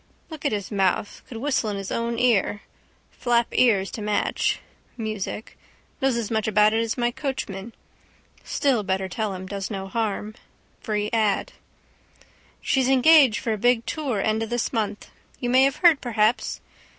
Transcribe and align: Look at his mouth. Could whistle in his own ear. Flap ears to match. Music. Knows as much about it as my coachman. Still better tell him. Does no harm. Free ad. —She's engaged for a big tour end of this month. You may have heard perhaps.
Look 0.31 0.45
at 0.45 0.51
his 0.51 0.71
mouth. 0.71 1.21
Could 1.27 1.37
whistle 1.37 1.69
in 1.69 1.77
his 1.77 1.91
own 1.91 2.17
ear. 2.17 2.63
Flap 3.11 3.45
ears 3.51 3.91
to 3.91 4.01
match. 4.01 4.59
Music. 4.97 5.55
Knows 6.01 6.17
as 6.17 6.31
much 6.31 6.47
about 6.47 6.73
it 6.73 6.79
as 6.81 6.97
my 6.97 7.11
coachman. 7.11 7.71
Still 8.43 8.81
better 8.81 9.07
tell 9.07 9.35
him. 9.35 9.45
Does 9.45 9.69
no 9.69 9.87
harm. 9.87 10.33
Free 10.79 11.11
ad. 11.13 11.53
—She's 12.63 12.89
engaged 12.89 13.39
for 13.41 13.53
a 13.53 13.59
big 13.59 13.85
tour 13.85 14.19
end 14.19 14.41
of 14.41 14.49
this 14.49 14.73
month. 14.73 15.11
You 15.39 15.51
may 15.51 15.61
have 15.65 15.75
heard 15.85 16.01
perhaps. 16.01 16.61